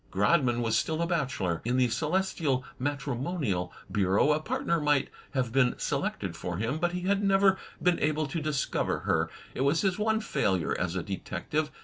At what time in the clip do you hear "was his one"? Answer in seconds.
9.61-10.19